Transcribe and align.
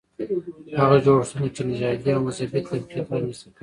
هغه 0.81 0.97
جوړښتونه 1.05 1.47
چې 1.55 1.61
نژادي 1.69 2.09
او 2.13 2.21
مذهبي 2.27 2.59
تفکیک 2.65 3.07
رامنځته 3.11 3.47
کوي. 3.51 3.51